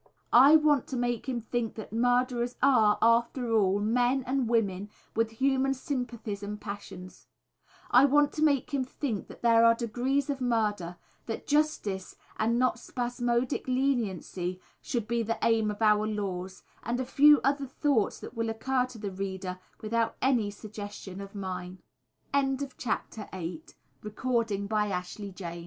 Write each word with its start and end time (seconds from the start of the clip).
I 0.33 0.55
want 0.55 0.87
to 0.87 0.95
make 0.97 1.29
him 1.29 1.41
think 1.41 1.75
that 1.75 1.93
murderers 1.93 2.55
are, 2.63 2.97
after 3.03 3.51
all, 3.53 3.77
men 3.79 4.23
and 4.25 4.49
women, 4.49 4.89
with 5.15 5.29
human 5.29 5.75
sympathies 5.75 6.41
and 6.41 6.59
passions. 6.59 7.27
I 7.91 8.05
want 8.05 8.31
to 8.33 8.41
make 8.41 8.73
him 8.73 8.83
think 8.83 9.27
that 9.27 9.43
there 9.43 9.63
are 9.63 9.75
degrees 9.75 10.27
of 10.27 10.41
murder, 10.41 10.97
that 11.27 11.45
justice, 11.45 12.15
and 12.37 12.57
not 12.57 12.79
spasmodic 12.79 13.67
leniency 13.67 14.59
should 14.81 15.07
be 15.07 15.21
the 15.21 15.37
aim 15.43 15.69
of 15.69 15.83
our 15.83 16.07
laws, 16.07 16.63
and 16.81 16.99
a 16.99 17.05
few 17.05 17.39
other 17.43 17.67
thoughts 17.67 18.19
that 18.21 18.33
will 18.33 18.49
occur 18.49 18.87
to 18.87 18.97
the 18.97 19.11
reader 19.11 19.59
without 19.81 20.15
any 20.19 20.47
s 20.47 20.65